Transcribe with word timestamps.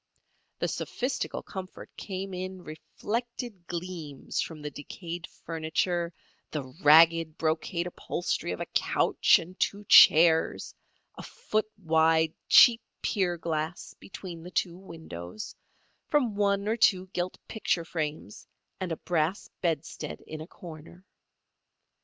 The 0.57 0.67
sophistical 0.67 1.43
comfort 1.43 1.95
came 1.95 2.33
in 2.33 2.63
reflected 2.63 3.67
gleams 3.67 4.41
from 4.41 4.59
the 4.63 4.71
decayed 4.71 5.27
furniture, 5.45 6.11
the 6.49 6.63
ragged 6.81 7.37
brocade 7.37 7.85
upholstery 7.85 8.51
of 8.51 8.59
a 8.59 8.65
couch 8.65 9.37
and 9.37 9.59
two 9.59 9.83
chairs, 9.87 10.73
a 11.13 11.21
foot 11.21 11.67
wide 11.77 12.33
cheap 12.49 12.81
pier 13.03 13.37
glass 13.37 13.93
between 13.99 14.41
the 14.41 14.49
two 14.49 14.75
windows, 14.75 15.55
from 16.09 16.33
one 16.35 16.67
or 16.67 16.77
two 16.77 17.05
gilt 17.13 17.37
picture 17.47 17.85
frames 17.85 18.47
and 18.79 18.91
a 18.91 18.97
brass 18.97 19.51
bedstead 19.61 20.19
in 20.25 20.41
a 20.41 20.47
corner. 20.47 21.05